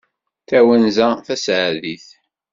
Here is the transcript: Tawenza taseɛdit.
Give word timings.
Tawenza 0.47 1.07
taseɛdit. 1.25 2.07